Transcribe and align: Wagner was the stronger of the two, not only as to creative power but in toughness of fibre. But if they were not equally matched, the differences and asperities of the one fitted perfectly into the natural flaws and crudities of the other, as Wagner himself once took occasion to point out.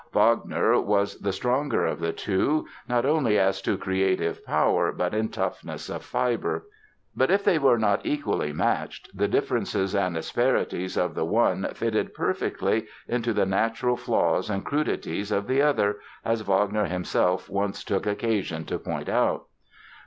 Wagner 0.13 0.79
was 0.81 1.19
the 1.19 1.31
stronger 1.31 1.85
of 1.85 1.99
the 1.99 2.11
two, 2.11 2.65
not 2.89 3.05
only 3.05 3.37
as 3.37 3.61
to 3.61 3.77
creative 3.77 4.43
power 4.43 4.91
but 4.91 5.13
in 5.13 5.29
toughness 5.29 5.91
of 5.91 6.01
fibre. 6.03 6.65
But 7.15 7.29
if 7.29 7.43
they 7.43 7.59
were 7.59 7.77
not 7.77 8.03
equally 8.03 8.51
matched, 8.51 9.15
the 9.15 9.27
differences 9.27 9.93
and 9.93 10.17
asperities 10.17 10.97
of 10.97 11.13
the 11.13 11.23
one 11.23 11.67
fitted 11.75 12.15
perfectly 12.15 12.87
into 13.07 13.31
the 13.31 13.45
natural 13.45 13.95
flaws 13.95 14.49
and 14.49 14.65
crudities 14.65 15.31
of 15.31 15.45
the 15.45 15.61
other, 15.61 15.97
as 16.25 16.41
Wagner 16.41 16.85
himself 16.85 17.47
once 17.47 17.83
took 17.83 18.07
occasion 18.07 18.65
to 18.65 18.79
point 18.79 19.07
out. 19.07 19.45